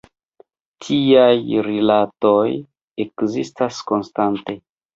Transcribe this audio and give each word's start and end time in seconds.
Tiaj 0.85 1.35
rilatoj 1.67 2.47
ekzistas 3.07 3.87
konstante. 3.95 4.61